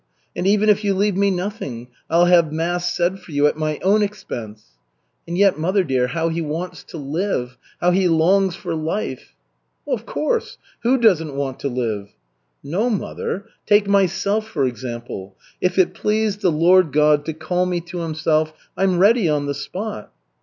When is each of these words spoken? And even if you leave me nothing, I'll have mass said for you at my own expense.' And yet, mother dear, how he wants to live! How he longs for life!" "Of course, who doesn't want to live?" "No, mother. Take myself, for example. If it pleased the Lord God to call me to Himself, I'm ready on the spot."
And 0.35 0.47
even 0.47 0.67
if 0.67 0.83
you 0.83 0.95
leave 0.95 1.15
me 1.15 1.29
nothing, 1.29 1.89
I'll 2.09 2.25
have 2.25 2.51
mass 2.51 2.91
said 2.91 3.19
for 3.19 3.31
you 3.33 3.45
at 3.45 3.55
my 3.55 3.77
own 3.83 4.01
expense.' 4.01 4.79
And 5.27 5.37
yet, 5.37 5.59
mother 5.59 5.83
dear, 5.83 6.07
how 6.07 6.29
he 6.29 6.41
wants 6.41 6.83
to 6.85 6.97
live! 6.97 7.59
How 7.81 7.91
he 7.91 8.07
longs 8.07 8.55
for 8.55 8.73
life!" 8.73 9.35
"Of 9.87 10.07
course, 10.07 10.57
who 10.81 10.97
doesn't 10.97 11.35
want 11.35 11.59
to 11.59 11.67
live?" 11.69 12.15
"No, 12.63 12.89
mother. 12.89 13.45
Take 13.67 13.87
myself, 13.87 14.47
for 14.47 14.65
example. 14.65 15.37
If 15.61 15.77
it 15.77 15.93
pleased 15.93 16.41
the 16.41 16.51
Lord 16.51 16.91
God 16.91 17.23
to 17.25 17.33
call 17.33 17.67
me 17.67 17.79
to 17.81 17.99
Himself, 17.99 18.53
I'm 18.75 18.97
ready 18.97 19.29
on 19.29 19.45
the 19.45 19.53
spot." 19.53 20.11